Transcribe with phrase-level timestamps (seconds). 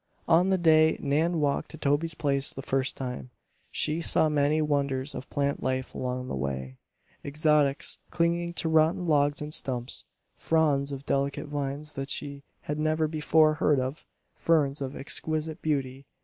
[0.27, 3.29] On the day Nan walked to Toby's place the first time,
[3.69, 6.79] she saw many wonders of plant life along the way,
[7.23, 13.07] exotics clinging to rotten logs and stumps; fronds of delicate vines that she had never
[13.07, 16.07] before heard of; ferns of exquisite beauty.